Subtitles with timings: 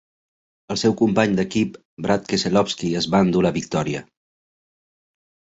[0.75, 4.03] El seu company d'equip, Brad Keselowski, es va endur la victòria.